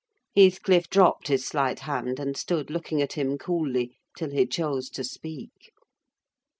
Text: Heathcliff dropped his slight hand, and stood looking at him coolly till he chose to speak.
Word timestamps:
Heathcliff 0.35 0.89
dropped 0.89 1.27
his 1.27 1.45
slight 1.45 1.81
hand, 1.81 2.19
and 2.19 2.35
stood 2.35 2.71
looking 2.71 3.03
at 3.03 3.13
him 3.13 3.37
coolly 3.37 3.91
till 4.17 4.31
he 4.31 4.47
chose 4.47 4.89
to 4.89 5.03
speak. 5.03 5.71